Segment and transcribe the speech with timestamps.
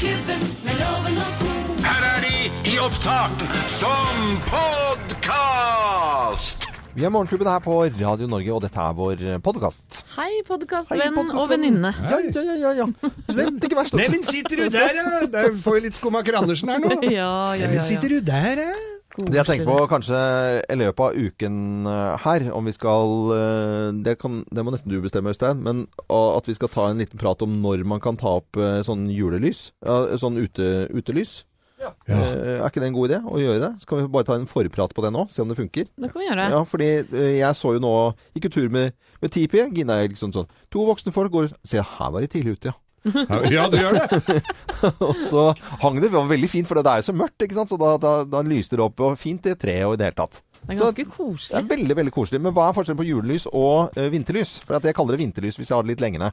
[0.00, 1.48] Morgenklubben med loven og co.
[1.84, 2.36] Her er de
[2.70, 6.64] i opptak som podkast!
[6.94, 10.00] Vi er Morgenklubben her på Radio Norge, og dette er vår podkast.
[10.14, 11.92] Hei, podkastvenn og venninne.
[12.00, 12.86] Ja, ja, ja, ja, ja.
[13.28, 13.92] Slett ikke verst.
[14.00, 15.20] Neimen, sitter du der, ja?
[15.36, 16.96] Der får vi litt Skomaker Andersen her nå.
[17.10, 17.84] Ja, ja, ja, ja.
[17.84, 18.72] sitter du der, ja?
[19.18, 20.18] Det jeg tenker på kanskje
[20.70, 24.92] i løpet av uken eh, her, om vi skal eh, det, kan, det må nesten
[24.92, 25.62] du bestemme, Øystein.
[25.66, 28.80] Men at vi skal ta en liten prat om når man kan ta opp eh,
[28.86, 29.70] sånn julelys.
[30.20, 31.40] Sånn ute, utelys.
[31.80, 31.94] Ja.
[32.12, 33.70] er ikke det en god idé å gjøre det?
[33.80, 35.88] Så kan vi bare ta en forprat på det nå, se om det funker.
[35.88, 36.48] Det kan vi gjøre.
[36.52, 36.90] Ja, fordi
[37.38, 37.92] jeg så jo nå
[38.36, 39.64] Gikk jo tur med, med Tipi.
[39.72, 42.76] Gina er liksom sånn To voksne folk går Se, her var de tidlig ute, ja.
[43.54, 44.36] Ja, du gjør det.
[45.08, 45.46] Og så
[45.82, 47.72] hang det, det var veldig fint, for det er jo så mørkt, ikke sant?
[47.72, 50.18] Så da, da, da lyste det opp, og fint i treet og i det hele
[50.20, 50.42] tatt.
[50.60, 52.40] Det er Så koselig det er veldig, veldig koselig.
[52.44, 54.58] Men hva er forskjellen på julelys og uh, vinterlys?
[54.66, 56.28] For at jeg kaller det vinterlys hvis jeg har det litt lengende.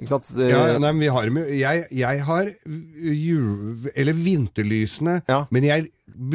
[0.00, 0.30] Ikke sant?
[0.38, 2.52] Eh, Ja, nei, men vi har, jeg, jeg har
[3.12, 3.90] jul...
[3.94, 5.42] Eller vinterlysene, Ja.
[5.50, 5.90] men jeg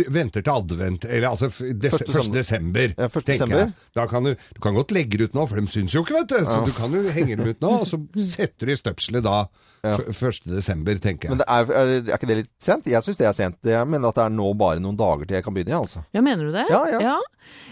[0.09, 2.13] venter til advent, eller altså des, Første 1.
[2.23, 2.33] søndag.
[2.39, 3.57] desember, Ja, tenker desember.
[3.57, 3.73] jeg.
[3.95, 6.13] Da kan du, du kan godt legge det ut nå, for de syns jo ikke,
[6.21, 6.45] vet du.
[6.47, 9.45] Så du kan jo henge dem ut nå, og så setter du i støpselet da,
[9.83, 9.93] ja.
[10.09, 10.41] 1.
[10.49, 11.45] desember, tenker Men jeg.
[11.45, 12.87] det er, er, er ikke det litt sent?
[12.89, 13.57] Jeg syns det er sent.
[13.69, 16.03] Jeg mener at det er nå bare noen dager til jeg kan begynne, jeg, altså.
[16.15, 16.65] Ja, mener du det?
[16.71, 17.17] Ja, ja.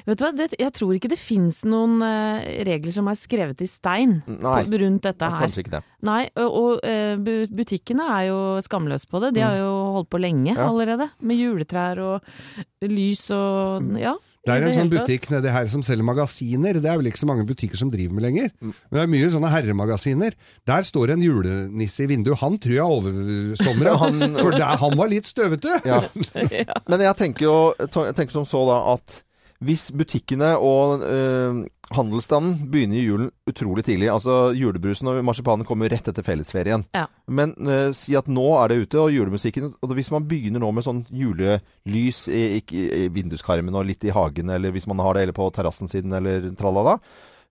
[0.06, 3.60] Vet du hva, det, jeg tror ikke det fins noen uh, regler som er skrevet
[3.60, 4.62] i stein Nei.
[4.70, 5.42] på, rundt dette her.
[5.44, 5.82] Kanskje ikke det.
[6.06, 9.34] Nei, og, og uh, butikkene er jo skamløse på det.
[9.36, 10.60] De har jo holdt på lenge Mm.
[10.62, 10.68] Ja.
[10.70, 11.10] allerede.
[11.26, 14.16] Med juletrær og lys og ja.
[14.46, 16.78] Det er en sånn butikk nedi her som selger magasiner.
[16.78, 18.52] Det er vel ikke så mange butikker som driver med lenger.
[18.62, 18.74] Mm.
[18.78, 20.36] Men det er mye sånne herremagasiner.
[20.70, 22.38] Der står en julenisse i vinduet.
[22.44, 25.80] Han tror jeg oversomra, Han- for der, han var litt støvete.
[25.90, 26.04] Ja.
[26.92, 29.22] Men jeg tenker jo jeg tenker som så da at
[29.66, 36.08] hvis butikkene og øh, handelsstanden begynner julen utrolig tidlig Altså julebrusen og marsipanen kommer rett
[36.10, 36.86] etter fellesferien.
[36.96, 37.06] Ja.
[37.28, 40.72] Men uh, si at nå er det ute, og julemusikken og Hvis man begynner nå
[40.74, 45.16] med sånn julelys i, i, i vinduskarmen og litt i hagen, eller hvis man har
[45.16, 46.98] det eller på terrassen sin, eller tralala,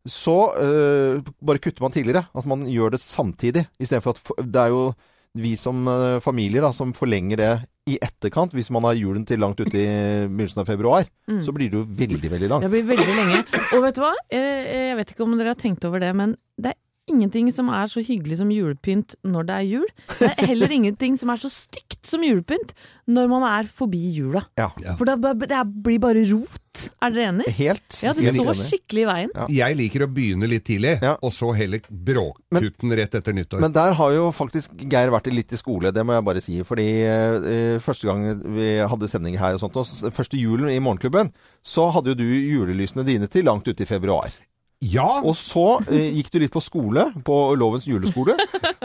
[0.04, 2.26] så uh, bare kutter man tidligere.
[2.34, 3.68] At man gjør det samtidig.
[3.78, 4.86] Istedenfor at Det er jo
[5.34, 7.52] vi som øh, familier da, som forlenger det
[7.90, 8.54] i etterkant.
[8.56, 9.84] Hvis man har julen til langt ute i
[10.28, 11.08] begynnelsen av februar,
[11.44, 12.64] så blir det jo veldig, veldig langt.
[12.64, 13.42] Det blir veldig lenge.
[13.76, 14.14] Og vet du hva?
[14.32, 16.78] Jeg vet ikke om dere har tenkt over det, men det er
[17.10, 19.86] ingenting som er så hyggelig som julepynt når det er jul.
[20.18, 22.72] Det er heller ingenting som er så stygt som julepynt
[23.12, 24.40] når man er forbi jula.
[24.56, 24.70] Ja.
[24.96, 25.18] For det,
[25.50, 26.60] det blir bare rot.
[27.04, 27.44] Er dere enig?
[27.54, 28.64] Helt Ja, det helt står enig.
[28.70, 29.34] skikkelig i veien.
[29.54, 31.12] Jeg liker å begynne litt tidlig, Ja.
[31.22, 33.60] og så heller bråkutten rett etter nyttår.
[33.62, 36.56] Men der har jo faktisk Geir vært litt i skole, det må jeg bare si.
[36.66, 38.24] Fordi eh, første gang
[38.56, 41.30] vi hadde sending her og sånt, og første julen i Morgenklubben,
[41.62, 44.32] så hadde jo du julelysene dine til langt ute i februar.
[44.92, 48.36] Ja, Og så eh, gikk du litt på skole, på Lovens juleskole.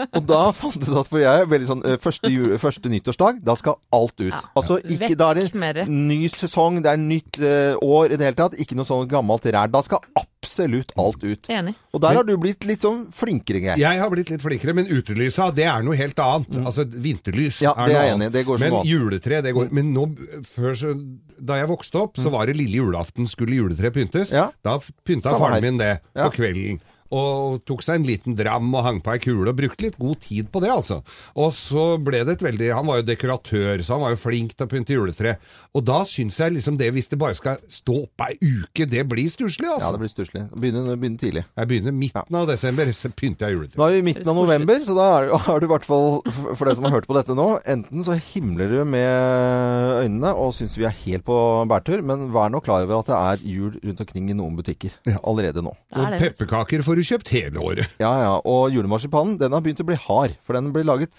[0.06, 3.42] og da fant du ut at for jeg veldig sånn eh, første, jul, første nyttårsdag,
[3.44, 4.30] da skal alt ut.
[4.32, 4.42] Ja.
[4.56, 5.40] Altså ikke Da er
[5.82, 5.86] det.
[5.90, 8.58] ny sesong, det er nytt eh, år i det hele tatt.
[8.62, 9.70] Ikke noe sånn gammelt rær.
[9.72, 11.48] Da skal absolutt alt ut.
[11.52, 11.74] Enig.
[11.92, 13.76] Og der har du blitt litt sånn flinkere, Geir.
[13.78, 16.48] jeg har blitt litt flinkere, men utelysa, det er noe helt annet.
[16.64, 17.62] Altså, vinterlys Mm.
[17.66, 18.22] Ja, er det noe er annet.
[18.28, 18.32] enig.
[18.32, 19.70] Det går som men noe juletre, det går.
[19.72, 20.16] Men nå,
[20.54, 20.94] før så,
[21.38, 24.30] da jeg vokste opp, så var det lille julaften skulle juletre pyntes.
[24.30, 24.36] Mm.
[24.38, 24.50] Ja.
[24.64, 25.60] Da pynta Samme faren her.
[25.60, 26.28] min det Ja.
[26.28, 26.80] på kvelden.
[27.10, 30.20] Og tok seg en liten dram og hang på ei kule, og brukte litt god
[30.22, 31.00] tid på det, altså.
[31.34, 34.54] Og så ble det et veldig Han var jo dekoratør, så han var jo flink
[34.54, 35.32] til å pynte juletre.
[35.74, 39.02] Og da syns jeg liksom det, hvis det bare skal stå opp ei uke, det
[39.10, 39.92] blir stusslig, Ja, altså.
[39.96, 40.44] det blir stusslig.
[40.54, 41.44] Begynner, begynner, tidlig.
[41.58, 43.78] Jeg begynner midten av desember, så pynter jeg juletre.
[43.80, 46.20] Nå er vi i midten av november, så da er, har du i hvert fall,
[46.54, 50.54] for deg som har hørt på dette nå, enten så himler du med øynene og
[50.56, 51.36] syns vi er helt på
[51.70, 54.94] bærtur, men vær nå klar over at det er jul rundt omkring i noen butikker
[55.20, 55.74] allerede nå.
[55.96, 57.98] Og pepperkaker får du kjøpt hele året.
[58.02, 58.32] Ja, ja.
[58.44, 61.16] Og julemarsipanen, den har begynt å bli hard, for den ble laget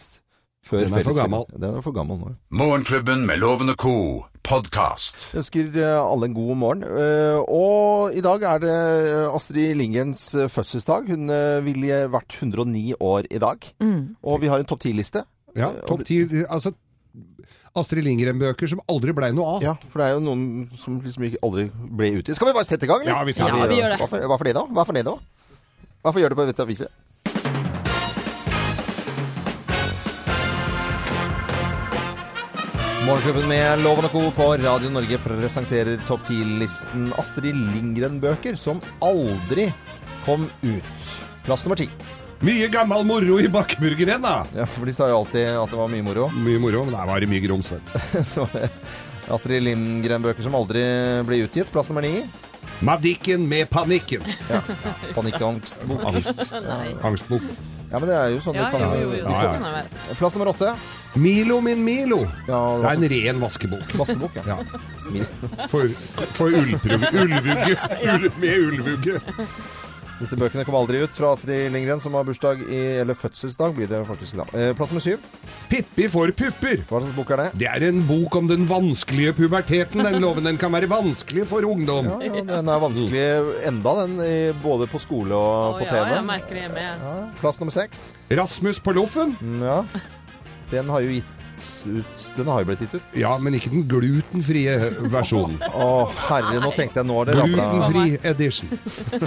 [0.61, 1.45] før Den er for gammel.
[1.57, 2.35] Den er for gammel nå.
[2.53, 4.27] Morgenklubben med lovende ko, Co.
[4.45, 5.23] podkast.
[5.33, 6.83] Jeg ønsker eh, alle en god morgen.
[6.85, 8.75] Eh, Og i dag er det
[9.33, 11.09] Astrid Lindgrens eh, fødselsdag.
[11.09, 13.65] Hun eh, ville vært 109 år i dag.
[13.81, 14.15] Mm.
[14.21, 15.25] Og vi har en topp 10-liste.
[15.57, 16.71] Ja, topp ti Altså
[17.75, 19.61] Astrid Lindgren-bøker som aldri blei noe av.
[19.63, 20.45] Ja, for det er jo noen
[20.79, 22.35] som liksom aldri ble utgitt.
[22.37, 23.13] Skal vi bare sette i gang, eller?
[23.15, 23.99] Ja, vi Ja, vi gjør det.
[24.01, 24.63] Hva er for det, da?
[24.75, 25.15] Hva for det, da?
[26.01, 26.87] Hvorfor gjør du på Vets Avise?
[33.05, 34.21] Morgenklubben med Loven og Co.
[34.33, 39.67] på Radio Norge presenterer topp 10-listen Astrid Lindgren-bøker som aldri
[40.25, 41.07] kom ut.
[41.45, 41.89] Plass nummer ti.
[42.45, 44.39] Mye gammel moro i bakkeburgeren, da!
[44.57, 46.29] Ja, for de sa jo alltid at det var mye moro.
[46.33, 47.69] Mye moro, men der var det mye grums.
[48.33, 48.47] Så,
[49.29, 50.81] Astrid Lindgren-bøker som aldri
[51.27, 51.69] ble utgitt.
[51.73, 52.23] Plass nummer ni.
[52.81, 54.21] Madikken med panikken.
[54.49, 54.61] Ja.
[55.13, 56.03] Panikkangstbok.
[56.05, 56.41] Angst.
[57.03, 57.41] Angstbok.
[57.91, 59.23] Ja, men det er jo sånn Ja, det kan jo, jo, jo.
[59.27, 59.41] Ja,
[59.81, 60.13] ja.
[60.15, 60.69] Plass nummer åtte.
[61.19, 62.21] Milo min Milo.
[62.47, 63.93] Ja, Det er en altså- ren vaskebok.
[63.99, 64.43] Vaskebok, ja.
[64.47, 65.27] Ja.
[65.67, 65.89] For,
[66.37, 66.47] for.
[66.47, 67.75] Ulvugge.
[68.13, 69.19] Ulv, med ulvugge.
[70.21, 73.89] Disse bøkene kom aldri ut fra Astrid Lindgren, som har bursdag i Eller fødselsdag, blir
[73.89, 74.45] det faktisk da.
[74.53, 75.23] Eh, plass nummer syv.
[75.71, 76.83] Pippi for pupper.
[76.89, 77.47] Hva slags bok er det?
[77.63, 80.03] Det er en bok om den vanskelige puberteten.
[80.05, 82.05] Den loven den kan være vanskelig for ungdom.
[82.21, 83.25] Ja, ja, den er vanskelig
[83.67, 86.15] enda, den, i- både på skole og Å, på ja, TV.
[86.15, 86.85] jeg merker det hjemme.
[86.85, 88.13] Ja, Plass nummer seks.
[88.29, 89.35] Rasmus på loffen.
[89.41, 89.83] Mm, Ja.
[90.71, 91.25] Den har jo gitt
[91.85, 93.11] ut Den har jo blitt gitt ut.
[93.17, 94.75] Ja, men ikke den glutenfrie
[95.13, 95.57] versjonen.
[95.71, 95.89] Å,
[96.27, 97.67] herre, nå tenkte jeg nå har det rabla.
[97.75, 98.73] Glutenfri edition.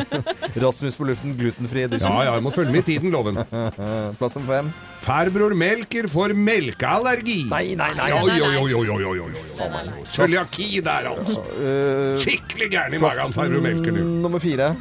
[0.64, 2.10] Rasmus på luften, glutenfri edition.
[2.12, 3.40] Ja, ja, jeg må følge med i tiden, loven.
[4.20, 4.72] Plass nummer fem.
[5.04, 7.40] Farbror Melker får melkeallergi.
[7.50, 8.10] Nei, nei, nei.
[8.16, 10.04] Oi, oi, oi, oi, oi.
[10.14, 11.42] Cøliaki der, altså.
[11.60, 14.06] Eh, Skikkelig gæren i magen, farbror Melker nå.
[14.24, 14.72] nummer fire.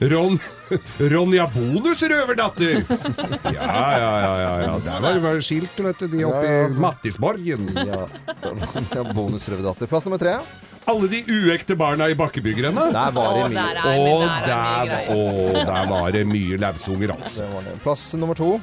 [0.00, 0.38] Ron,
[0.98, 2.84] Ronja Bonus røverdatter.
[3.44, 5.00] Ja, ja, ja, ja, ja.
[5.02, 6.82] Der var det skilt, vet du, de oppe ja, i altså.
[6.84, 7.70] Mattisborgen.
[7.74, 8.06] Ja,
[9.14, 10.36] Bonus Røverdatter Plass nummer tre.
[10.88, 12.86] Alle de uekte barna i Bakkebygrenda.
[12.94, 13.64] Der var det mye.
[13.84, 17.42] men der er der, der var det mye lausunger, altså.
[17.42, 17.74] Det var det.
[17.82, 18.54] Plass nummer to.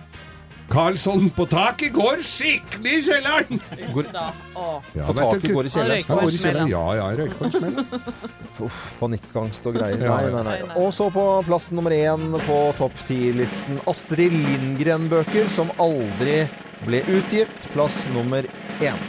[0.70, 3.60] Karlsson på taket går skikkelig i kjelleren!
[3.94, 5.92] Går, Ja, på taket går i Han kjelleren.
[5.92, 6.72] røyker Han på går i kjelleren.
[6.74, 8.66] Ja, ja, jeg røyker på en smell.
[8.66, 10.02] Uff, panikkangst og greier.
[10.02, 10.32] Nei.
[10.34, 10.58] Nei, nei.
[10.82, 16.42] Og så på plass nummer én på topp ti-listen Astrid Lindgren-bøker som aldri
[16.88, 17.68] ble utgitt.
[17.76, 18.48] Plass nummer
[18.82, 19.00] én.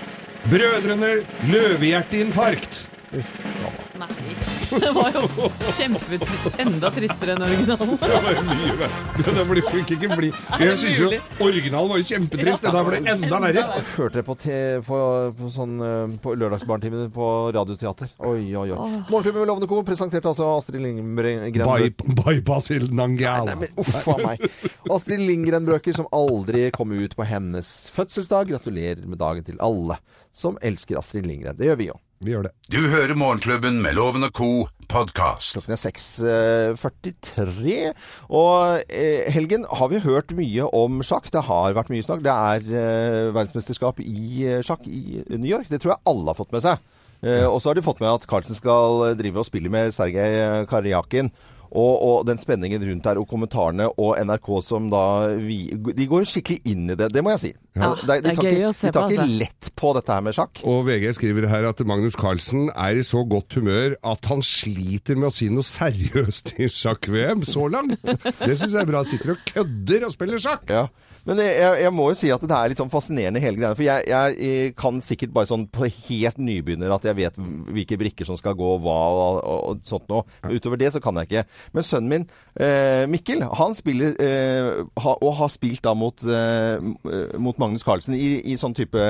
[0.51, 1.15] Brødrene
[1.49, 2.85] Løvehjerteinfarkt.
[3.17, 3.73] Uff, ja.
[3.97, 4.37] Nei.
[4.81, 6.19] Det var jo kjempe...
[6.61, 7.93] Enda tristere enn originalen.
[8.01, 9.57] Det var jo mye verre.
[9.57, 10.31] Det fikk ikke bli.
[10.61, 11.09] Jeg syns jo
[11.47, 12.65] originalen var jo kjempetrist.
[12.65, 13.65] Det der ble enda verre.
[13.93, 14.37] Hørte det på,
[14.89, 15.01] på,
[15.39, 18.13] på, sånn, eh, på Lørdagsbarntimene på Radioteater.
[18.27, 18.91] Oi, oi, oi.
[19.11, 19.83] Morgenklubben med Lovende Co.
[19.87, 21.91] presenterte altså Astrid Lindgren By,
[22.21, 23.53] bypass il Nangial.
[23.53, 24.45] Nei, uff a meg.
[24.93, 28.51] Astrid Lindgren-brøker som aldri kom ut på hennes fødselsdag.
[28.53, 30.01] Gratulerer med dagen til alle
[30.35, 31.57] som elsker Astrid Lindgren.
[31.59, 32.01] Det gjør vi jo.
[32.25, 32.53] Vi gjør det.
[32.73, 34.69] Du hører Morgenklubben med Loven og co.
[34.89, 35.53] podkast.
[35.57, 37.75] Klokken er 6.43.
[38.33, 41.29] Og eh, helgen har vi hørt mye om sjakk.
[41.35, 42.23] Det har vært mye snakk.
[42.25, 45.69] Det er eh, verdensmesterskap i eh, sjakk i New York.
[45.69, 46.81] Det tror jeg alle har fått med seg.
[47.27, 50.65] Eh, og så har de fått med at Carlsen skal drive og spille med Sergej
[50.71, 51.29] Karjakin.
[51.71, 55.05] Og, og den spenningen rundt der, og kommentarene, og NRK som da
[55.41, 55.65] vi,
[55.97, 57.53] De går skikkelig inn i det, det må jeg si.
[57.77, 60.37] Ja, de, de, det er tar ikke, de tar ikke lett på dette her med
[60.37, 60.63] sjakk.
[60.69, 65.19] Og VG skriver her at Magnus Carlsen er i så godt humør at han sliter
[65.19, 68.01] med å si noe seriøst i sjakk-VM så langt.
[68.07, 69.05] Det syns jeg er bra.
[69.07, 70.65] Sitter og kødder og spiller sjakk.
[70.73, 70.87] Ja.
[71.27, 73.75] Men jeg, jeg, må jo si at det er litt sånn fascinerende hele greia.
[73.75, 77.41] For jeg, jeg, kan sikkert bare sånn på helt nybegynner at jeg vet
[77.75, 80.23] hvilke brikker som skal gå hva og, og, og sånt noe.
[80.45, 81.45] Men Utover det så kan jeg ikke.
[81.77, 82.29] Men sønnen min,
[82.61, 86.79] eh, Mikkel, han spiller eh, ha, og har spilt da mot, eh,
[87.39, 89.03] mot Magnus Carlsen i, i sånn type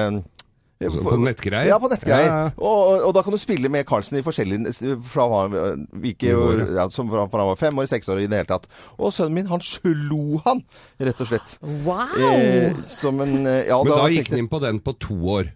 [0.77, 1.71] Altså, på nettgreier?
[1.71, 2.27] Ja, på nettgreier.
[2.29, 2.49] Ja, ja.
[2.61, 7.09] Og, og da kan du spille med Carlsen i forskjellige fra, hvilke, år, ja, som
[7.09, 8.69] fra, fra han var fem år, seks år i det hele tatt.
[8.99, 10.61] Og sønnen min, han slo han,
[11.01, 11.57] rett og slett.
[11.87, 12.19] Wow!
[12.21, 15.49] Eh, som en Ja, Men da da, gikk han inn på den på to år.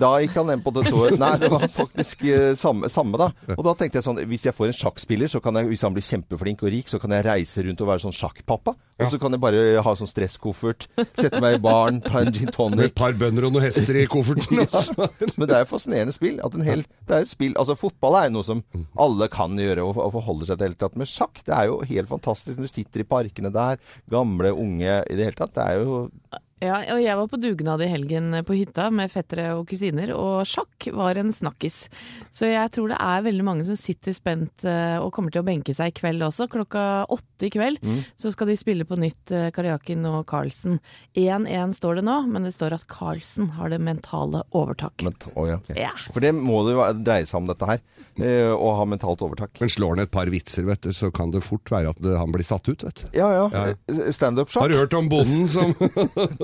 [0.00, 1.18] Da gikk han ned på det toet.
[1.22, 3.30] Nei, det var faktisk eh, samme, samme, da.
[3.56, 5.94] Og da tenkte jeg sånn Hvis jeg får en sjakkspiller, så kan jeg, hvis han
[5.96, 8.76] blir kjempeflink og rik, så kan jeg reise rundt og være sånn sjakkpappa.
[9.02, 10.86] Og så kan jeg bare ha sånn stresskoffert,
[11.18, 13.98] sette meg i baren, ta en gin tonic Med et par bønder og noen hester
[13.98, 14.60] i kofferten.
[14.62, 15.08] ja.
[15.34, 16.38] Men det er jo fascinerende spill.
[16.46, 18.62] At en hel, det er et spill, altså Fotball er jo noe som
[19.02, 20.62] alle kan gjøre og, og forholder seg til.
[20.62, 20.98] det hele tatt.
[21.00, 25.00] Men sjakk det er jo helt fantastisk når du sitter i parkene der, gamle, unge
[25.02, 25.56] i det hele tatt.
[25.58, 26.04] Det er jo
[26.62, 30.46] Ja, og jeg var på dugnad i helgen på hytta med fettere og kusiner, og
[30.48, 31.88] sjakk var en snakkis.
[32.32, 35.46] Så jeg tror det er veldig mange som sitter spent eh, og kommer til å
[35.46, 36.46] benke seg i kveld også.
[36.52, 37.82] Klokka åtte i kveld
[38.16, 40.78] så skal de spille på nytt eh, Karjakin og Carlsen.
[41.18, 45.04] 1-1 står det nå, men det står at Carlsen har det mentale overtaket.
[45.10, 45.76] Ment å, ja, okay.
[45.84, 45.92] Ja.
[46.14, 47.82] For det må det dreie seg om dette her.
[48.22, 49.52] eh, Å ha mentalt overtak.
[49.60, 52.32] Men slår han et par vitser, vet du, så kan det fort være at han
[52.32, 53.06] blir satt ut, vet du.
[53.18, 53.44] Ja, ja.
[53.52, 54.08] Ja.
[54.14, 54.62] Standup-sjakk.
[54.64, 55.74] Har du hørt om bonden som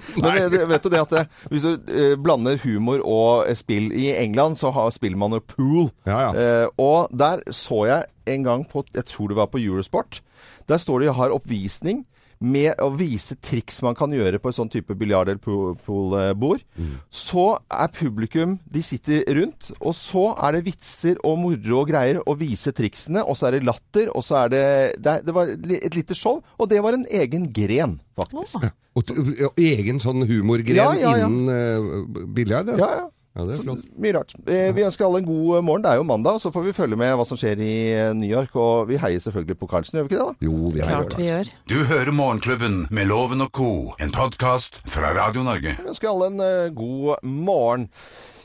[0.22, 3.90] Men eh, vet du det at det, hvis du eh, blander humor og eh, spill
[3.92, 5.90] I England så har, man jo pool.
[6.06, 6.32] Ja, ja.
[6.34, 10.22] Eh, og der så jeg en gang på Jeg tror det var på Eurosport.
[10.68, 12.04] Der står det har oppvisning
[12.44, 16.62] med å vise triks man kan gjøre på et sånn type biljard- eller pool- poolbord.
[17.10, 22.20] Så er publikum De sitter rundt, og så er det vitser og moro og greier
[22.26, 23.24] å vise triksene.
[23.26, 24.64] Og så er det latter, og så er det
[25.02, 28.68] Det, det var et lite show, og det var en egen gren, faktisk.
[28.94, 31.26] Og, og egen sånn humorgren Ja, ja, ja.
[31.26, 32.68] innen uh, biljard?
[32.78, 33.08] Ja, ja.
[33.34, 33.86] Ja, det er flott.
[33.98, 34.30] Mye rart.
[34.46, 35.82] Eh, Vi ønsker alle en god morgen.
[35.82, 38.30] Det er jo mandag, så får vi følge med hva som skjer i eh, New
[38.30, 38.54] York.
[38.54, 40.28] Og vi heier selvfølgelig på Carlsen, gjør vi ikke det?
[40.28, 40.46] da?
[40.46, 41.50] Jo, vi heier Klart vi gjør.
[41.72, 45.74] Du hører Morgenklubben med Loven og co., en podkast fra Radio Norge.
[45.82, 47.88] Vi ønsker alle en eh, god morgen.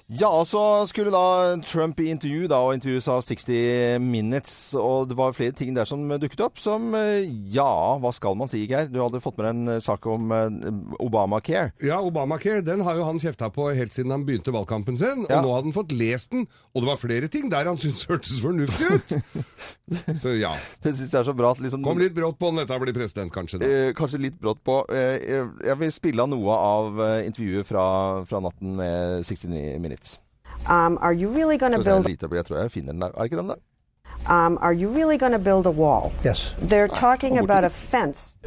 [0.09, 4.55] Ja, så skulle da Trump i intervju, da, og intervjues av 60 Minutes.
[4.73, 7.67] Og det var flere ting der som dukket opp, som eh, ja,
[8.01, 8.87] hva skal man si, Geir?
[8.89, 10.71] Du hadde fått med deg en eh, sak om eh,
[11.05, 11.75] Obamacare.
[11.85, 15.27] Ja, Obamacare den har jo han kjefta på helt siden han begynte valgkampen sin.
[15.27, 15.43] Og Ja.
[15.45, 18.41] nå hadde han fått lest den, og det var flere ting der han syntes hørtes
[18.41, 19.13] fornuftig ut.
[20.23, 20.55] Så ja.
[20.81, 22.97] Det syns jeg er så bra at liksom Kom litt brått på når dette blir
[22.97, 23.61] president, kanskje.
[23.61, 23.69] da.
[23.69, 24.81] Eh, kanskje litt brått på.
[24.89, 25.21] Eh,
[25.69, 26.99] jeg- vil spille av noe av
[27.29, 27.85] intervjuet fra,
[28.25, 29.98] fra natten med 69 Minutes.
[30.67, 32.33] Um, are you really going to Skal vi se, build?
[32.37, 33.07] Jeg tror jeg finner den der.
[33.17, 33.55] Er ikke den der?
[34.29, 36.11] Um, are you really going to build a wall?
[36.25, 36.55] Yes.
[36.61, 38.37] They're talking about a fence.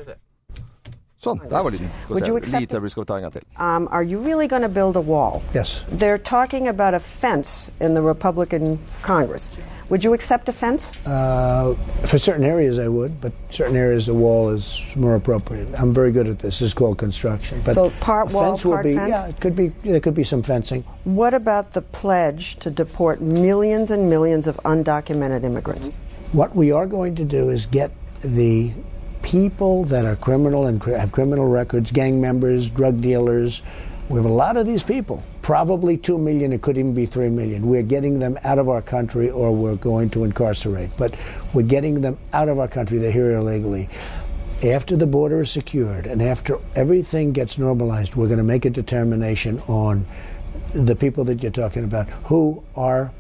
[1.23, 1.87] Sånn, der var lyden.
[1.87, 3.43] Skal vi Would you accept Lite øyeblikk, skal vi ta en til.
[3.61, 5.43] Um, are you really going to build a wall?
[5.55, 5.85] Yes.
[6.01, 9.51] They're talking about a fence in the Republican Congress.
[9.89, 10.91] Would you accept a fence?
[11.07, 15.69] Uh, for certain areas, I would, but certain areas, the wall is more appropriate.
[15.79, 16.59] I'm very good at this.
[16.59, 17.63] This is called construction.
[17.65, 19.11] But So part wall, fence will part be, fence?
[19.11, 19.69] Yeah, it could be.
[19.85, 20.83] There could be some fencing.
[21.05, 25.91] What about the pledge to deport millions and millions of undocumented immigrants?
[26.33, 27.91] What we are going to do is get
[28.23, 28.73] the
[29.33, 33.63] people that are criminal and have criminal records, gang members, drug dealers.
[34.11, 35.23] We have a lot of these people.
[35.41, 36.53] Probably two million.
[36.53, 37.67] It could even be three million.
[37.67, 40.91] We're getting them out of our country, or we're going to incarcerate.
[40.99, 41.15] But
[41.55, 42.99] we're getting them out of our country.
[42.99, 43.89] They're here illegally.
[44.63, 48.71] After the border is secured and after everything gets normalized, we're going to make a
[48.71, 50.05] determination on
[50.75, 53.11] the people that you're talking about who are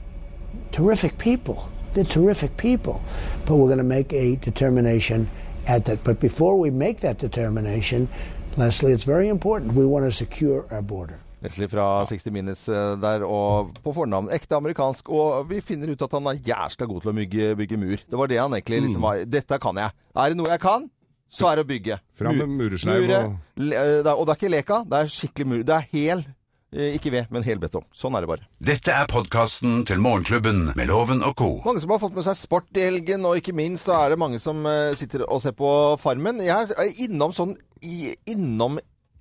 [0.72, 1.70] terrific people.
[1.94, 3.02] They're terrific people.
[3.46, 5.30] But we're going to make a determination
[5.66, 5.98] at that.
[6.04, 8.08] But before we make that determination,
[8.56, 9.72] Leslie, it's very important.
[9.74, 11.18] We want to secure our border.
[11.42, 15.08] Leslie fra 60 Minutes eh, der, og på fornavn ekte amerikansk.
[15.10, 17.96] Og vi finner ut at han er jævla god til å bygge, bygge mur.
[18.10, 18.86] Det var det han egentlig Mm.
[18.86, 19.24] liksom var.
[19.24, 19.90] Dette kan jeg.
[20.16, 20.90] Er det noe jeg kan,
[21.32, 21.98] så er det å bygge.
[22.14, 25.62] Fram med muresneiv muresleiv og- eh, Og det er ikke leka, det er skikkelig mur.
[25.62, 26.24] Det er hel,
[26.72, 27.84] ikke ved, men hel betong.
[27.96, 28.46] Sånn er det bare.
[28.64, 31.50] Dette er podkasten til Morgenklubben med Loven og co.
[31.66, 34.22] Mange som har fått med seg sport i helgen, og ikke minst så er det
[34.22, 35.68] mange som eh, sitter og ser på
[36.00, 36.40] Farmen.
[36.44, 38.78] Jeg er innom sånn innom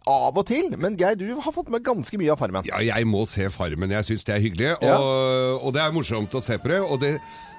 [0.09, 2.65] av og til, men Geir, du har fått med ganske mye av Farmen.
[2.69, 3.93] Ja, jeg må se Farmen.
[3.93, 4.71] Jeg syns det er hyggelig.
[4.81, 4.97] Ja.
[4.97, 6.79] Og, og det er morsomt å se på det.
[6.81, 7.17] Og det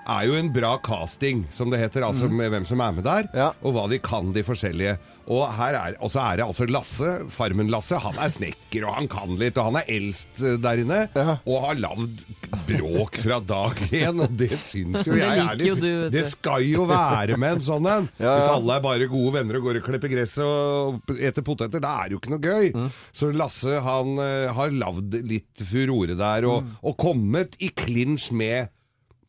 [0.09, 2.03] er jo en bra casting, som det heter.
[2.07, 3.37] Altså med hvem som er med der, Mhm.
[3.39, 3.53] Ja.
[3.63, 4.99] og hva de kan, de forskjellige.
[5.31, 7.97] Og her er, så er det altså Lasse, Farmen-Lasse.
[8.03, 9.57] Han er snekker, og han kan litt.
[9.57, 11.09] Og han er eldst eh, der inne.
[11.15, 11.37] Ja.
[11.47, 12.25] Og har lagd
[12.67, 16.85] bråk fra dag én, og det syns jo jeg er litt du, Det skal jo
[16.91, 18.09] være med en sånn en.
[18.23, 21.81] Ja, Hvis alle er bare gode venner og går og klipper gress og eter poteter,
[21.83, 22.73] da er det jo ikke noe gøy.
[22.75, 22.91] Mm.
[23.15, 26.77] Så Lasse han eh, har lagd litt furore der, og, Mm.
[26.83, 28.69] og kommet i klinsj med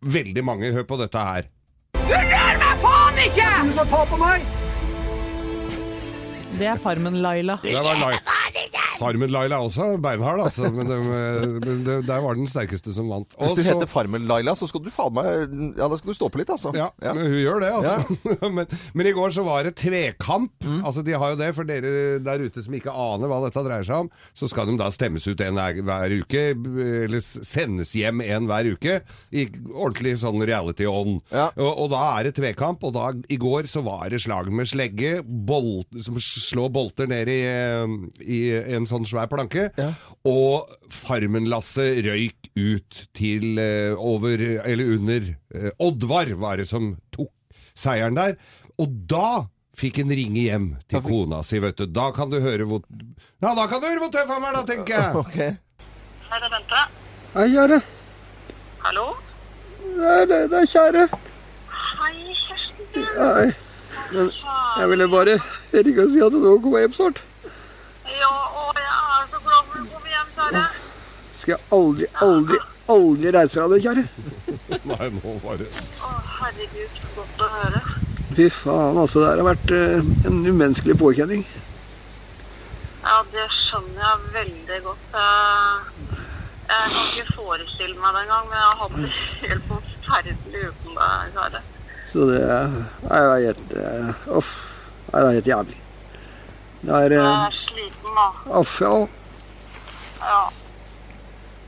[0.06, 0.72] veldig mange.
[0.76, 1.48] Hør på dette her.
[1.94, 3.48] Du rør meg faen ikke
[6.60, 7.56] Det er Farmen-Laila.
[7.64, 8.20] Det var Lai-
[9.00, 10.70] Farmen-Laila også beinhard, altså.
[10.74, 11.00] Men, det,
[11.64, 13.34] men det, der var den sterkeste som vant.
[13.38, 15.30] Også, Hvis du heter Farmen-Laila, så skal du faen meg
[15.80, 16.74] Ja, da skal du stå på litt, altså.
[16.78, 18.18] Ja, men hun gjør det, altså.
[18.58, 20.68] men, men i går så var det tvekamp.
[20.84, 23.88] Altså, de har jo det, for dere der ute som ikke aner hva dette dreier
[23.88, 26.44] seg om, så skal de da stemmes ut en hver, hver uke,
[27.06, 29.00] eller sendes hjem en hver uke,
[29.34, 31.22] i ordentlig sånn reality-ånd.
[31.34, 31.50] Ja.
[31.58, 34.70] Og, og da er det tvekamp, og da, i går så var det slag med
[34.70, 38.42] slegge, bolt, som slår bolter ned i, eh, i
[38.78, 39.70] en sånn svær planke,
[40.28, 47.32] og Farmen-Lasse røyk ut til eh, over, eller under, eh, Oddvar var det som tok
[47.74, 48.38] seieren der.
[48.82, 49.46] Og da
[49.78, 51.88] fikk en ringe hjem til kona si, vet du.
[51.90, 52.84] Da kan du høre hvor
[53.42, 55.16] Ja, da kan du høre hvor tøff han er, da, tenker jeg.
[55.24, 55.38] Ok.
[56.30, 56.82] Hei, det er Bente.
[57.34, 57.82] Hei, kjære.
[58.84, 59.06] Hallo?
[59.84, 61.04] Det er, det, det er kjære.
[61.74, 63.06] Hei, Kjersten.
[63.18, 63.52] Hei.
[64.80, 65.38] Jeg ville bare
[65.74, 67.22] ringe og si at du nå kommer hjem snart.
[68.14, 70.64] Ja, å, jeg er så glad for at du kommer hjem, kjære.
[71.44, 72.58] Skal jeg aldri, aldri,
[72.94, 74.04] aldri reise fra deg, kjære.
[74.94, 77.82] Nei, nå var det Å, herregud, så godt å høre.
[78.38, 79.20] Fy faen, altså.
[79.20, 81.44] Det her har vært uh, en umenneskelig påkjenning.
[83.04, 85.20] Ja, det skjønner jeg veldig godt.
[85.20, 86.24] Jeg,
[86.72, 90.98] jeg kan ikke forestille meg det engang, men jeg har hatt det helt forferdelig uten
[91.04, 91.64] deg, kjære.
[92.14, 94.58] Så det er jo det er helt eh, Uff.
[95.12, 95.80] Det er helt jævlig.
[96.88, 98.32] Det er Jeg eh, er sliten da.
[98.64, 98.98] Uff, ja.
[100.24, 100.44] Ja,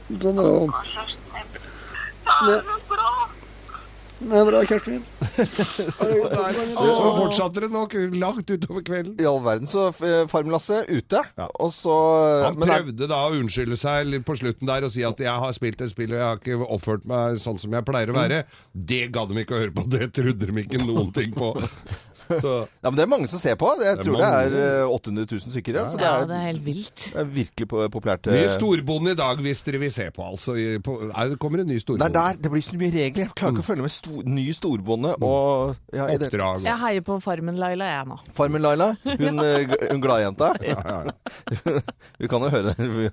[0.10, 0.70] Sånn, og.
[2.26, 3.36] Er så glad.
[4.16, 5.02] Det er bra, Kjerstin.
[5.36, 9.18] Så fortsatte det nok langt utover kvelden.
[9.20, 11.48] I all verden så Farmlasset Farm-Lasse ute, Ja.
[11.60, 11.96] og så
[12.46, 15.52] Han men prøvde da å unnskylde seg på slutten der og si at jeg har
[15.58, 18.44] spilt et spill og jeg har ikke oppført meg sånn som jeg pleier å være.
[18.72, 19.84] Det gadd de ikke å høre på.
[19.92, 21.52] Det trodde de ikke noen ting på.
[22.46, 23.70] Så Ja, men det er mange som ser på.
[23.80, 25.80] Jeg Det er tror det er eh, 800 000 stykker.
[25.80, 25.86] Ja.
[25.92, 27.06] Så det Ja, er, det er helt vilt.
[27.14, 28.30] det er virkelig populært.
[28.32, 28.54] Ny eh.
[28.56, 30.56] storbonde i dag, hvis dere vil se på, altså.
[30.86, 33.26] På, det kommer en ny Det er der det blir så mye regler.
[33.26, 36.64] Jeg klarer ikke å følge med sto, ny storbonde og ja, Oppdrag.
[36.66, 38.20] Jeg heier på Farmen-Laila, jeg nå.
[38.36, 40.54] Farmen Laila, hun, eh, hun gladjenta.
[40.66, 41.12] Ja, ja.
[42.20, 43.12] Vi kan jo høre det.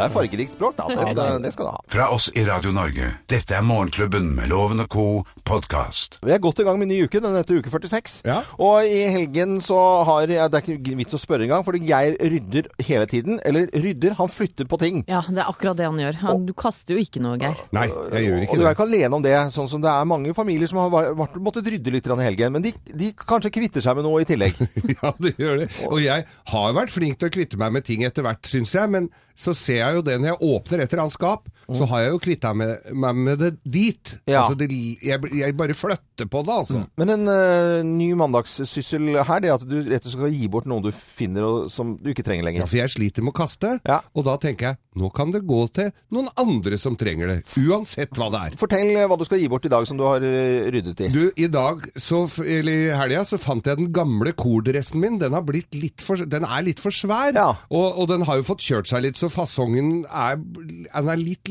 [0.00, 0.86] Det er fargerikt språk, da.
[0.88, 1.80] Det skal, det skal du ha.
[1.92, 3.10] Fra oss i Radio Norge.
[3.28, 5.02] Dette er Morgenklubben med Loven og co.
[5.44, 6.16] podkast.
[6.24, 8.20] Vi er godt i gang med ny uke, den heter uke 46.
[8.24, 8.38] Ja.
[8.62, 9.76] Og i helgen så
[10.06, 13.40] har jeg Det er ikke vits å spørre engang, for Geir rydder hele tiden.
[13.44, 15.02] Eller rydder, han flytter på ting.
[15.10, 16.20] Ja, det er akkurat det han gjør.
[16.22, 17.60] Han, du kaster jo ikke noe, Geir.
[17.76, 18.74] Nei, jeg gjør Og ikke du er det.
[18.78, 22.08] ikke alene om det, sånn som det er mange familier som har måttet rydde litt
[22.08, 22.56] i helgen.
[22.56, 24.56] Men de, de kanskje kvitter seg med noe i tillegg.
[25.00, 25.68] Ja, det gjør det.
[25.88, 28.90] Og jeg har vært flink til å kvitte meg med ting etter hvert, syns jeg.
[28.92, 32.00] Men så ser jeg jo det når jeg åpner et eller annet skap, så har
[32.02, 34.10] jeg jo kvitta meg med, med det dit.
[34.28, 34.42] Ja.
[34.42, 34.66] Altså det,
[35.06, 36.80] jeg, jeg bare flytter på det, altså.
[37.00, 40.48] Men en uh, ny mandagssyssel her, det er at du rett og slett skal gi
[40.50, 42.66] bort noe du finner og, som du ikke trenger Ja, lenger.
[42.70, 44.00] for jeg sliter med å kaste, Ja.
[44.14, 47.36] og da tenker jeg nå kan det gå til noen andre som trenger det.
[47.62, 48.56] Uansett hva det er.
[48.58, 51.10] Fortell eh, hva du skal gi bort i dag som du har eh, ryddet i.
[51.14, 55.20] Du, i dag, så, eller i helga, så fant jeg den gamle kordressen min.
[55.22, 55.36] Den,
[55.78, 57.52] litt for, den er litt for svær, Ja.
[57.70, 61.46] og, og den har jo fått kjørt seg litt, så fasongen er, den er litt.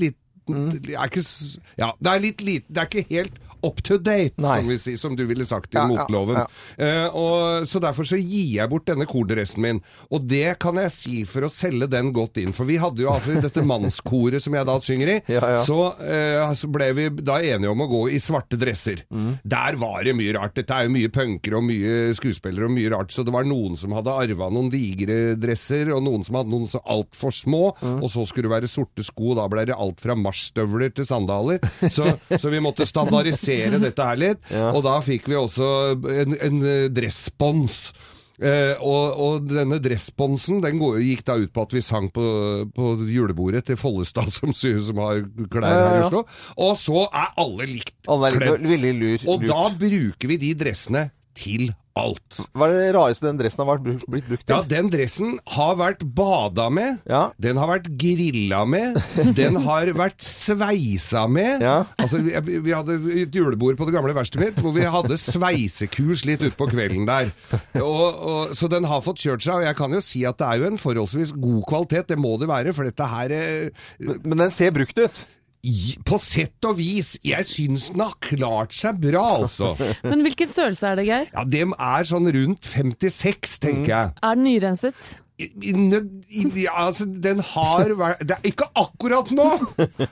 [0.49, 1.21] Det er ikke,
[1.77, 2.39] ja, det er litt
[2.73, 3.35] det er ikke helt
[3.65, 6.39] up to date, som, vi sier, som du ville sagt i Ja, motloven.
[6.39, 6.45] ja.
[6.77, 9.81] Eh, og, så derfor så gir jeg bort denne kordressen min.
[10.13, 12.53] Og det kan jeg si for å selge den godt inn.
[12.55, 15.17] For vi hadde jo altså i dette mannskoret som jeg da synger i,
[15.69, 19.03] så, eh, så ble vi da enige om å gå i svarte dresser.
[19.11, 19.31] Mm.
[19.43, 20.55] Der var det mye rart.
[20.59, 23.13] Dette er jo mye punkere og mye skuespillere og mye rart.
[23.15, 26.69] Så det var noen som hadde arva noen digre dresser, og noen som hadde noen
[26.71, 27.63] så altfor små.
[27.81, 27.99] Mm.
[28.05, 29.35] Og så skulle det være sorte sko.
[29.39, 31.59] Da ble det alt fra marsjstøvler til sandaler.
[31.89, 32.07] Så,
[32.39, 33.48] så vi måtte standardisere
[33.87, 34.45] dette her litt.
[34.73, 37.81] Og da fikk vi også en, en eh, dresspons.
[38.39, 42.23] Eh, og, og denne dressponsen den går, gikk da ut på at vi sang på,
[42.71, 46.05] på julebordet til Follestad, som, som har klær Ja, ja, her i.
[46.07, 46.21] Oslo.
[46.63, 49.27] Og så er alle likt kledd.
[49.27, 52.37] Og da bruker vi de dressene til alt.
[52.55, 54.53] Hva er det rareste den dressen har vært brukt, blitt brukt til?
[54.55, 57.21] Ja, den dressen har vært bada med, Ja.
[57.41, 58.99] den har vært grilla med,
[59.39, 61.65] den har vært sveisa med.
[61.65, 61.81] Ja.
[61.99, 66.23] Altså, vi, vi hadde et julebord på det gamle verkstedet mitt, hvor vi hadde sveisekurs
[66.29, 67.33] litt utpå kvelden der.
[67.81, 70.47] Og, og, så den har fått kjørt seg, og jeg kan jo si at det
[70.47, 73.83] er jo en forholdsvis god kvalitet, det må det være, for dette her eh,
[74.23, 75.25] Men den ser brukt ut.
[75.63, 79.73] I- på sett og vis, jeg syns den har klart seg bra, altså.
[80.09, 81.25] Men hvilken størrelse er det, Geir?
[81.33, 84.13] Ja, dem er sånn rundt 56, tenker jeg.
[84.23, 84.95] Er den nyrenset?
[85.39, 89.45] I- i- i- altså, den har vært Det er ikke akkurat nå!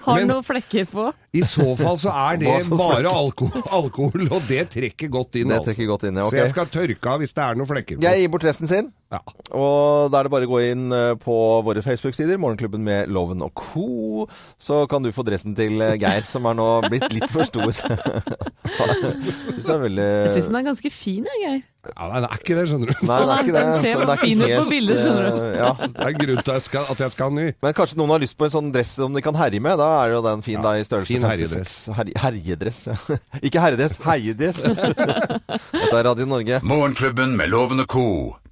[0.06, 1.10] Har Men- noen flekker på?
[1.36, 5.50] I så fall så er det bare alkohol, alkohol, og det trekker godt inn.
[5.52, 5.74] Det altså.
[5.74, 6.38] trekker godt inn, ja, okay.
[6.40, 8.06] Så jeg skal tørke av hvis det er noen flekker på.
[8.08, 8.88] Jeg gir bort resten sin.
[9.12, 9.20] Ja.
[9.56, 13.44] Og da er det bare å gå inn eh, på våre Facebook-sider, Morgenklubben med Loven
[13.46, 14.26] og co.
[14.60, 17.72] Så kan du få dressen til eh, Geir, som er nå blitt litt for stor.
[18.68, 21.62] Syns jeg er veldig Jeg syns den er ganske fin, jeg, Geir.
[21.96, 23.06] Ja, nei, det er ikke det, skjønner du.
[23.08, 23.64] Nei, det er ikke det.
[23.68, 25.40] Så det er ikke helt, bildet, skjønner du.
[25.48, 25.72] eh, Ja.
[25.88, 27.48] Det er grunn til at jeg skal, at jeg skal ha ny.
[27.64, 29.78] Men kanskje noen har lyst på en sånn dress som de kan herje med.
[29.82, 31.76] Da er jo den fin da i størrelse fin 56.
[31.98, 32.82] Her, herjedress.
[32.92, 32.98] Ja.
[33.50, 34.62] Ikke herredress, heiedress.
[34.68, 36.60] Dette er Radio Norge.
[36.64, 38.08] Morgenklubben med Lovende og co.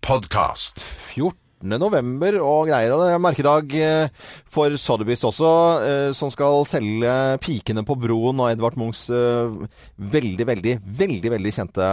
[0.05, 0.79] podkast.
[1.15, 1.44] 14.
[1.67, 2.93] november og greier.
[2.93, 5.51] Og det er merkedag eh, for Sotheby's også,
[5.85, 11.55] eh, som skal selge 'Pikene på broen' og Edvard Munchs eh, veldig, veldig, veldig veldig
[11.57, 11.89] kjente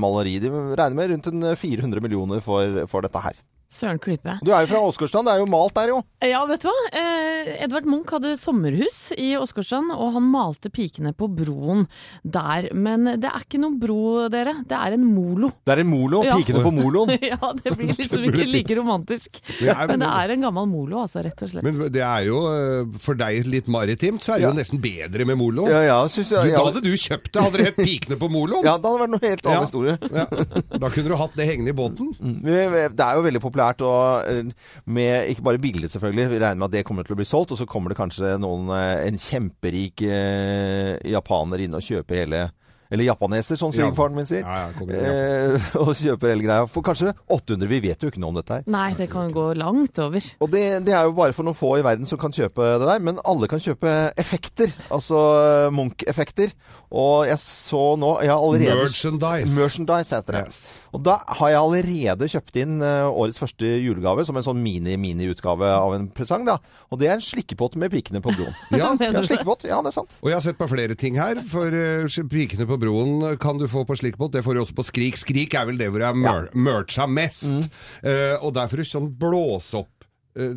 [0.00, 0.38] maleri.
[0.40, 3.49] De regner med rundt 400 millioner for, for dette her.
[3.70, 4.32] Søren klype.
[4.42, 5.98] Du er jo fra Åsgårdstrand, det er jo malt der jo.
[6.26, 6.88] Ja, vet du hva?
[6.90, 11.84] Eh, Edvard Munch hadde sommerhus i Åsgårdstrand, og han malte pikene på broen
[12.26, 12.66] der.
[12.74, 14.56] Men det er ikke noen bro, dere.
[14.66, 15.52] Det er en molo.
[15.64, 16.34] Det er en molo, Ja.
[16.40, 17.14] pikene på moloen.
[17.30, 19.38] ja, det blir liksom ikke like romantisk.
[19.60, 21.62] Det er- Men det er en gammel molo, altså, rett og slett.
[21.62, 24.50] Men det er jo, eh, for deg litt maritimt, så er det Ja.
[24.50, 25.68] jo nesten bedre med molo.
[25.70, 28.28] Ja, ja, synes Du, jeg, da hadde du kjøpt det, hadde det hett Pikene på
[28.34, 28.64] moloen.
[28.66, 29.64] ja, det hadde vært noe helt annen Ja.
[29.64, 29.96] historie.
[30.10, 30.26] Ja.
[30.74, 32.10] Da kunne du hatt det hengende i båten.
[32.18, 34.52] Vi- Det er jo veldig populært, og eh,
[34.86, 37.52] med ikke bare bildet selvfølgelig, vi regner med at det kommer til å bli solgt,
[37.52, 42.42] og så kommer det kanskje noen, eh, en kjemperik eh, japaner inn og kjøper hele,
[42.90, 43.84] eller japaneser, som Ja.
[43.84, 47.68] svigerfaren min sier, Ja, ja, eh, og kjøper hele greia for kanskje 800.
[47.70, 48.64] Vi vet jo ikke noe om dette her.
[48.66, 50.26] Nei, det kan gå langt over.
[50.42, 52.88] Og det, det er jo bare for noen få i verden som kan kjøpe det
[52.90, 54.74] der, men alle kan kjøpe effekter.
[54.90, 56.50] Altså eh, Munch-effekter.
[56.90, 59.54] Og jeg så nå jeg har allerede, Merchandise.
[59.54, 60.42] Merchandise heter det.
[60.50, 60.62] Yes.
[60.90, 65.70] Og da har jeg allerede kjøpt inn eh, årets første julegave som en sånn mini-mini-utgave
[65.70, 66.42] av en presang.
[66.48, 66.58] da.
[66.90, 68.56] Og det er en slikkepott med pikene på broen.
[68.74, 68.90] Ja.
[69.10, 69.64] Ja, slikkepott.
[69.66, 70.18] Ja, det er sant.
[70.20, 73.66] Og jeg har sett på flere ting her, for uh, Pikene på broen kan du
[73.70, 74.32] få på slikkepott.
[74.34, 75.18] Det får du også på Skrik.
[75.18, 76.60] Skrik er vel det hvor jeg har ja.
[76.66, 77.48] mercha mest.
[77.48, 77.64] Mm.
[78.04, 79.99] Uh, og der får du sånn blåse opp eh,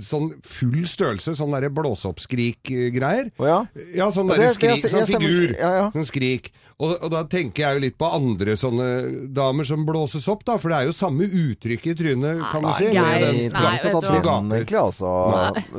[0.06, 3.32] Sånn full størrelse, sånn derre blåse opp-skrik-greier.
[3.42, 3.56] Oh, ja.
[3.98, 5.56] Ja, sånn Ja, derre skrik, sånn figur.
[5.58, 5.88] Ja, ja.
[5.96, 6.52] Sånn skrik.
[6.78, 8.88] Og, og da tenker jeg jo litt på andre sånne
[9.34, 10.60] damer som blåses opp, da.
[10.62, 12.92] For det er jo samme uttrykk i trynet, kan du si.
[12.94, 14.38] Nei, med den- Nei, ikke vet du hva?
[14.60, 15.16] egentlig, altså.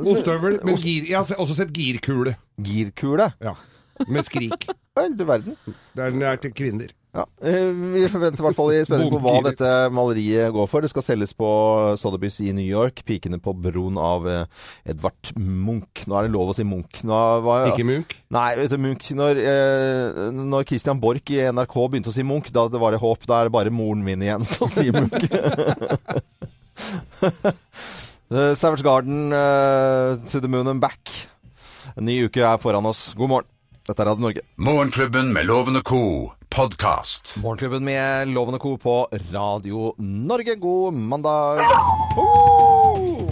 [0.03, 2.35] Ostehøvel, men gir, jeg har også sett girkule.
[2.61, 3.31] Girkule.
[3.43, 3.55] Ja.
[4.11, 4.67] Med skrik.
[4.99, 5.55] Oi, du verden.
[5.95, 6.91] Den er til kvinner.
[7.15, 10.83] Ja, eh, Vi venter i hvert fall i spenning på hva dette maleriet går for.
[10.83, 11.47] Det skal selges på
[12.01, 13.05] Sotheby's i New York.
[13.07, 14.43] 'Pikene på broen' av eh,
[14.91, 16.03] Edvard Munch.
[16.09, 17.05] Nå er det lov å si Munch.
[17.07, 18.17] Nå var, Ikke Munch.
[18.35, 22.51] Nei, vet du, Munch Når, eh, når Christian Borch i NRK begynte å si Munch,
[22.51, 23.23] da det var det håp.
[23.29, 25.23] Da er det bare moren min igjen som sier Munch.
[28.25, 31.11] Eh, Savage Garden, uh, To the Moon and Back.
[31.95, 33.13] En ny uke er foran oss.
[33.13, 33.54] God morgen.
[33.85, 34.41] Dette er Radio Norge.
[34.57, 36.31] Morgenklubben med Loven og Co.
[36.49, 37.35] podkast.
[37.37, 38.71] Morgenklubben med Loven og Co.
[38.81, 38.95] på
[39.29, 40.55] Radio Norge.
[40.57, 41.61] God mandag.
[42.17, 43.29] Oh!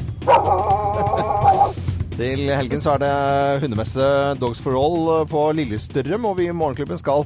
[2.13, 3.15] Til helgen så er det
[3.63, 4.05] hundemesse
[4.37, 7.25] Dogs for All på Lillestrøm, og vi i Morgenklubben skal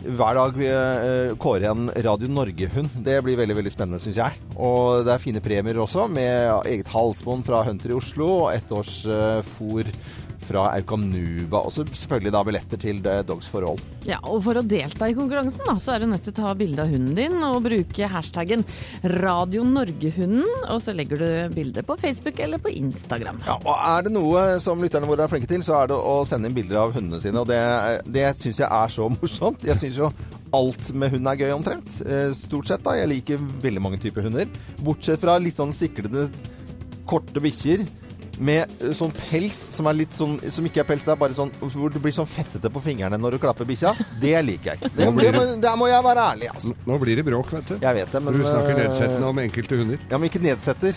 [0.00, 3.02] hver dag eh, kåre en Radio Norge-hund.
[3.04, 4.38] Det blir veldig veldig spennende, syns jeg.
[4.54, 8.70] Og det er fine premier også, med eget halsbånd fra Hunter i Oslo, og ett
[8.72, 9.90] års eh, fôr
[10.50, 11.62] fra Aukanuba.
[11.68, 13.78] Og så selvfølgelig da billetter til Dogs for All.
[14.08, 16.54] Ja, og for å delta i konkurransen da, så er du nødt til å ta
[16.58, 18.64] bilde av hunden din og bruke hashtaggen
[19.20, 23.40] Radio Norgehunden, og så legger du bildet på Facebook eller på Instagram.
[23.46, 26.18] Ja, og Er det noe som lytterne våre er flinke til, så er det å
[26.28, 27.40] sende inn bilder av hundene sine.
[27.42, 27.60] Og det,
[28.10, 29.64] det syns jeg er så morsomt.
[29.66, 30.10] Jeg syns jo
[30.56, 32.00] alt med hund er gøy omtrent.
[32.02, 32.96] Eh, Stort sett, da.
[32.98, 34.48] Jeg liker veldig mange typer hunder.
[34.82, 36.26] Bortsett fra litt sånn siklende,
[37.10, 37.84] korte bikkjer.
[38.40, 41.36] Med eh, sånn pels som er litt sånn Som ikke er pels, det er bare
[41.36, 43.92] sånn hvor du blir sånn fettete på fingrene når du klapper bikkja.
[44.22, 44.92] Det liker jeg ikke.
[44.96, 46.74] Det, det, blir det, der må jeg være ærlig, altså.
[46.88, 47.76] Nå blir det bråk, vet du.
[47.82, 50.06] Jeg vet det, men du snakker eh, nedsettende om enkelte hunder.
[50.10, 50.96] Ja, men ikke nedsetter.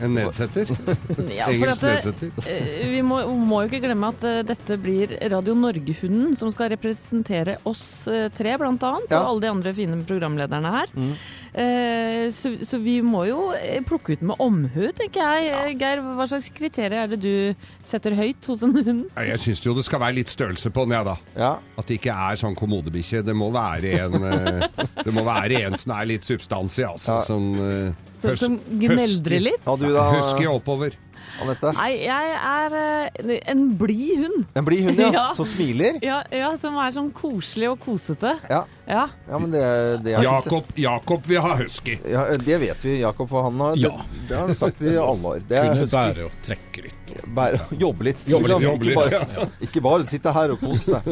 [0.00, 0.70] En nedsetter.
[1.38, 2.30] Ja, Engelsk nedsetter.
[2.48, 6.72] Eh, Vi må, må jo ikke glemme at uh, dette blir Radio Norge-hunden som skal
[6.72, 9.20] representere oss uh, tre, blant annet, Ja.
[9.22, 10.94] og alle de andre fine programlederne her.
[10.96, 11.12] Mm.
[11.50, 15.50] Eh, så, så vi må jo eh, plukke ut med omhu, tenker jeg.
[15.50, 19.02] Eh, Geir, hva slags kriterier er det du setter høyt hos en hund?
[19.18, 21.16] Jeg syns jo det skal være litt størrelse på den, jeg, da.
[21.34, 21.52] Ja.
[21.80, 23.24] At det ikke er sånn kommodebikkje.
[23.26, 24.18] Det må være en
[25.06, 27.18] Det må være en som er litt substans i, altså.
[27.18, 27.26] Ja.
[27.26, 29.66] Som, uh, Som, som gneldrer litt?
[29.66, 30.94] Ja, Husky oppover.
[31.40, 31.72] Anette?
[31.76, 34.44] Nei, jeg er eh, en blid hund.
[34.58, 35.10] En blid hund, ja.
[35.20, 35.26] Ja.
[35.36, 35.98] Som smiler.
[36.04, 38.36] Ja, ja, som er sånn koselig og kosete.
[38.50, 38.64] Ja.
[38.90, 39.04] Ja.
[39.28, 39.62] Ja, men det,
[40.04, 40.24] det er.
[40.26, 41.96] Jakob, Jakob vil ha husky.
[42.10, 43.92] Ja, det vet vi, Jakob, for han har Ja.
[44.00, 45.44] det, det har han sagt i alle år.
[45.46, 46.96] Det er Kunne bære og trekke litt.
[47.10, 47.28] Og...
[47.36, 48.24] Bære, jobbe litt.
[48.30, 51.08] Jobbe litt, jobbe litt ikke, litt, bare, ikke bare sitte her og kose seg.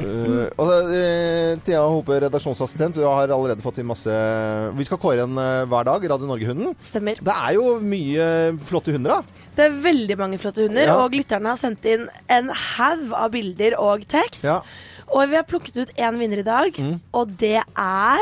[0.00, 4.16] Uh, og eh, Thea Hope, redaksjonsassistent, du har allerede fått inn masse
[4.76, 6.76] Vi skal kåre en uh, hver dag, Radio Norge-hunden.
[6.84, 7.20] Stemmer.
[7.20, 8.26] Det er jo mye
[8.64, 9.31] flotte hunder, da.
[9.56, 10.94] Det er veldig mange flotte hunder, Ja.
[10.96, 14.44] og lytterne har sendt inn en haug av bilder og tekst.
[14.44, 14.60] Ja.
[15.12, 17.00] Og vi har plukket ut én vinner i dag, Mm.
[17.12, 18.18] og det er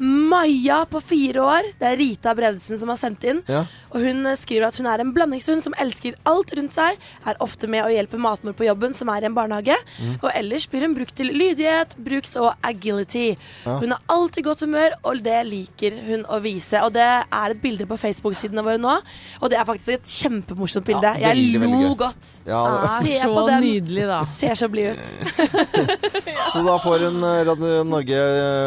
[0.00, 1.68] Maja på fire år.
[1.80, 3.42] Det er Rita Bredesen som har sendt inn.
[3.50, 3.64] Ja.
[3.90, 7.40] Og Hun eh, skriver at hun er en blandingshund som elsker alt rundt seg, er
[7.44, 9.76] ofte med å hjelpe matmor på jobben, som er i en barnehage.
[10.00, 10.14] Mm.
[10.22, 13.34] Og ellers blir hun brukt til lydighet, bruks og agility.
[13.66, 13.76] Ja.
[13.82, 16.80] Hun har alltid godt humør, og det liker hun å vise.
[16.86, 18.96] Og det er et bilde på Facebook-sidene våre nå,
[19.40, 21.14] og det er faktisk et kjempemorsomt bilde.
[21.20, 22.30] Ja, veldig, Jeg lo godt.
[22.46, 22.60] Ja,
[23.00, 23.64] Er Se så på den.
[23.66, 24.20] nydelig, da.
[24.24, 25.70] Ser så blid ut.
[26.52, 28.20] Så da får hun eh, Radio Norge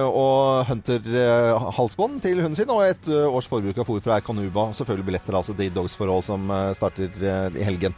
[0.07, 0.65] og
[0.97, 4.67] Hunter-halsbånd til hunden sin, og et eh, års forbruk av fôr fra Kanuba.
[4.77, 7.95] Selvfølgelig billetter altså til Dogs forhold som eh, starter eh, i helgen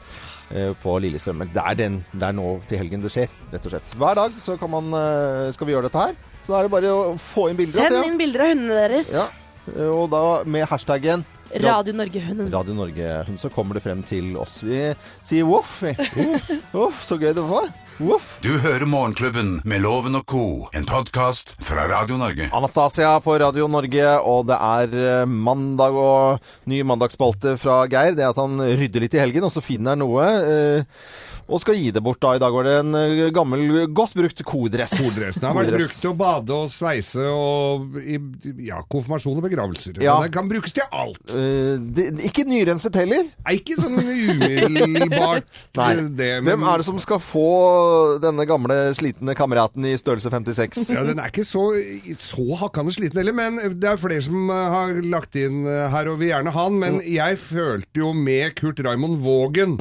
[0.52, 1.46] eh, på Lillestrøm.
[1.54, 3.94] Det er, den, det er nå til helgen det skjer, rett og slett.
[4.02, 6.18] Hver dag så kan man, eh, skal vi gjøre dette her.
[6.46, 7.88] Så da er det bare å få inn bilder.
[7.90, 9.14] Send inn bilder av hundene deres.
[9.16, 9.30] Ja,
[9.74, 11.26] eh, og da med hashtaggen
[11.62, 12.50] Radio Norge-hunden.
[12.52, 14.58] Radio Norge-hunden, så kommer det frem til oss.
[14.66, 14.80] Vi
[15.24, 15.78] sier voff.
[16.76, 17.70] Voff, så gøy det var.
[17.98, 18.40] Voff.
[18.44, 22.50] Du hører Morgenklubben med Loven og co., en podkast fra Radio Norge.
[22.52, 28.18] Anastasia på Radio Norge, og det er eh, mandag og ny mandagsspalte fra Geir.
[28.18, 31.06] Det er at han rydder litt i helgen, og så finner han noe eh,
[31.46, 32.20] og skal gi det bort.
[32.24, 32.34] da.
[32.36, 34.96] I dag var det en eh, gammel, godt brukt kodress.
[34.98, 38.18] Kodressen har vært brukt til å bade og sveise og i
[38.66, 40.00] ja, konfirmasjon og begravelser.
[40.04, 40.18] Ja.
[40.26, 41.22] Den kan brukes til alt.
[41.30, 43.28] Uh, det, ikke nyrenset heller.
[43.46, 45.46] Er ikke sånn umiddelbart
[45.80, 45.92] Nei.
[46.18, 47.46] det, men- Hvem er det som skal få
[48.24, 50.82] denne gamle, slitne kameraten i størrelse 56?
[50.96, 51.68] Ja, Den er ikke så,
[52.22, 56.10] så hakkende sliten heller, men det er flere som eh, har lagt inn eh, her
[56.12, 56.82] og vil gjerne ha den.
[56.82, 59.78] Men jeg følte jo med Kurt Raymond Vågen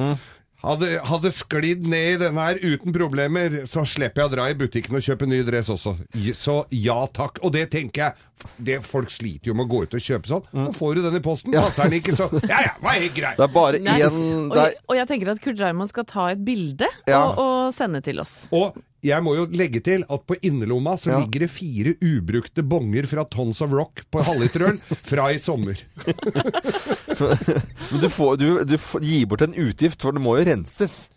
[0.65, 4.57] hadde, hadde sklidd ned i denne her uten problemer, så slipper jeg å dra i
[4.59, 5.95] butikken og kjøpe ny dress også.
[6.35, 7.39] Så ja takk.
[7.45, 10.43] Og det tenker jeg det, Folk sliter jo med å gå ut og kjøpe sånn.
[10.51, 13.37] Så får du den i posten, passer den ikke, så ja ja, var helt greit.
[13.39, 14.17] Det er bare én
[14.51, 17.21] Og, jeg- og jeg tenker at Kurt Raymond skal ta et bilde Ja.
[17.29, 18.43] og, og sende til oss.
[18.51, 21.19] Og jeg må jo legge til at på innerlomma så Ja.
[21.21, 24.77] ligger det fire ubrukte bonger fra Tons of Rock på halvliterøl
[25.11, 25.75] fra i sommer.
[27.91, 31.09] Men du, får, du, du gir bort en utgift, for det må jo renses.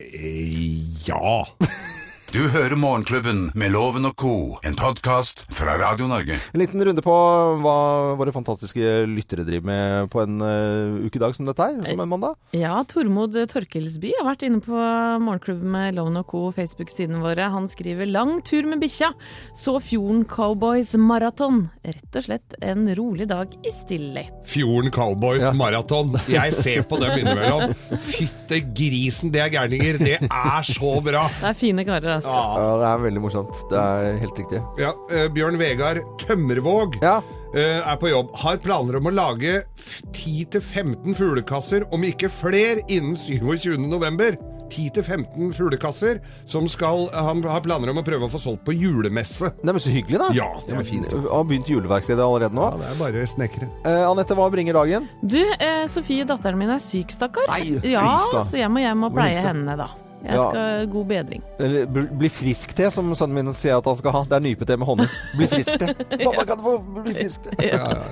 [0.00, 1.44] Eh, ja.
[2.30, 6.36] Du hører Morgenklubben med Loven og co., en podkast fra Radio Norge.
[6.54, 7.14] En liten runde på
[7.58, 7.72] hva
[8.20, 12.36] våre fantastiske lyttere driver med på en uh, ukedag som dette her, som en mandag.
[12.54, 14.78] Ja, Tormod Torkelsby har vært inne på
[15.24, 16.44] Morgenklubben med Loven og Co.
[16.54, 17.48] Facebook-sidene våre.
[17.50, 19.10] Han skriver 'lang tur med bikkja'.
[19.58, 21.64] Så Fjorden Cowboys maraton.
[21.82, 24.30] Rett og slett en rolig dag i stillhet.
[24.46, 25.50] Fjorden Cowboys Ja.
[25.50, 26.14] maraton.
[26.30, 27.74] Jeg ser på dem innimellom.
[28.06, 29.98] Fytte grisen, det er gærninger.
[29.98, 31.26] Det er så bra.
[31.40, 32.19] Det er fine karer, altså.
[32.24, 33.54] Ja, det er veldig morsomt.
[33.70, 34.62] Det er helt riktig.
[34.78, 37.20] Ja, eh, Bjørn Vegard Tømmervåg Ja,
[37.54, 38.34] eh, er på jobb.
[38.36, 43.76] Har planer om å lage f- 10-15 fuglekasser, om ikke fler, innen 27.
[43.88, 44.36] november.
[44.70, 49.50] 10-15 fuglekasser som skal, han har planer om å prøve å få solgt på julemesse.
[49.64, 50.28] det er så hyggelig, da.
[50.32, 51.10] Ja, det er fint.
[51.26, 52.68] Har begynt juleverkstedet allerede nå.
[52.70, 53.66] Ja, det er bare snekkere.
[53.84, 55.08] Eh, Anette, hva bringer dagen?
[55.26, 57.48] Du, eh, Sofie, datteren min er syk, stakkar.
[57.50, 58.44] Nei, Ja, uff da.
[58.46, 59.48] så jeg må hjem og pleie hilse.
[59.50, 59.88] henne, da.
[60.20, 60.42] Jeg Ja.
[60.50, 61.42] skal God bedring.
[61.58, 64.20] Eller bli frisk-te, som sønnen min sier at han skal ha.
[64.28, 65.08] Det er nypete med honning.
[65.38, 65.94] Bli frisk-te.
[65.96, 67.56] Pappa kan få bli frisk-te.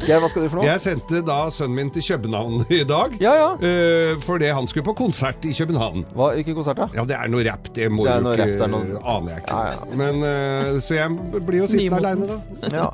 [0.07, 0.69] Geir, hva skal du for noe?
[0.71, 3.19] Jeg sendte da sønnen min til København i dag.
[3.21, 3.51] Ja, ja.
[3.61, 6.07] Uh, fordi han skulle på konsert i København.
[6.17, 6.89] Hva, hvilken konsert, da?
[6.97, 8.73] Ja, det er noe rapp, det må Det er du noe ikke rapp, det er
[8.73, 9.59] noe- aner jeg ikke.
[9.59, 10.01] Ja, ja.
[10.03, 12.39] Men, uh, så jeg blir jo sittende aleine, da.
[12.79, 12.89] Ja.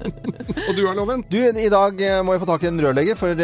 [0.69, 1.23] Og du har loven?
[1.31, 3.41] Du, I dag eh, må jeg få tak i en rørlegger, for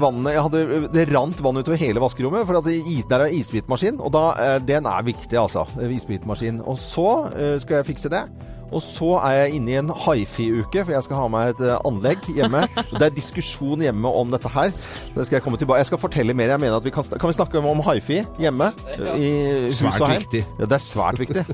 [0.00, 2.44] vannet jeg hadde, Det rant vann utover hele vaskerommet.
[2.48, 4.24] For at det is, der er isbitmaskin, og da,
[4.64, 5.66] den er viktig, altså.
[5.82, 6.62] Isbitmaskin.
[6.66, 8.24] Og så eh, skal jeg fikse det.
[8.72, 11.74] Og så er jeg inne i en hifi-uke, for jeg skal ha meg et eh,
[11.88, 12.62] anlegg hjemme.
[12.94, 14.72] Det er diskusjon hjemme om dette her.
[15.12, 15.82] Det skal jeg komme tilbake.
[15.82, 16.54] Jeg skal fortelle mer.
[16.54, 18.70] Jeg mener at vi kan, kan vi snakke om, om hifi hjemme?
[18.96, 19.32] eh, I
[19.68, 20.24] hus og hjem?
[20.56, 21.44] Ja, det er svært viktig.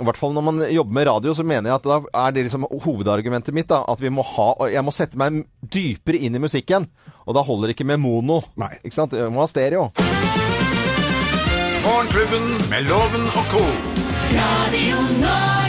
[0.00, 2.46] I hvert fall når man jobber med radio, så mener jeg at da er det
[2.46, 3.68] liksom hovedargumentet mitt.
[3.68, 6.88] da, At vi må ha, jeg må sette meg dypere inn i musikken.
[7.28, 8.40] Og da holder det ikke med mono.
[8.56, 8.72] Nei.
[8.80, 9.12] Ikke sant?
[9.12, 9.90] Jeg må ha stereo.
[11.84, 13.64] Morgenklubben med Loven og co.
[14.32, 15.59] Radio Norge.